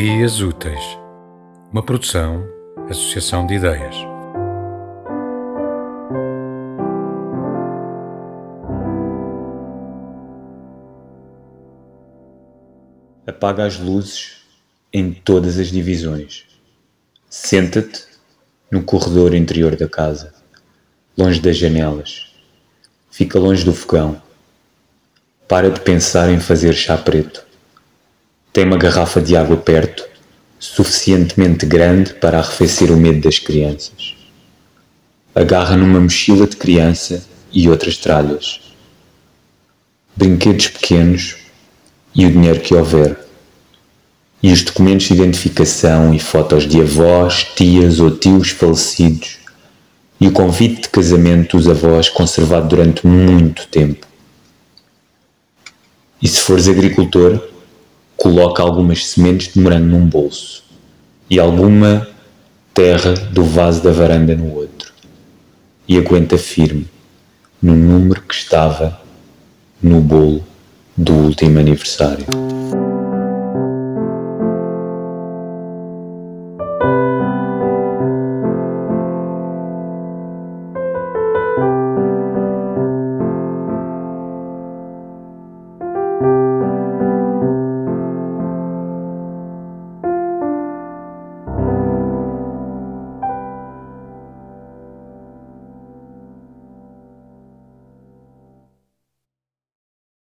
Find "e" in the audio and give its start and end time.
37.52-37.68, 42.12-42.26, 44.42-44.52, 46.12-46.18, 50.20-50.26, 56.20-56.26, 61.30-61.40, 65.88-65.96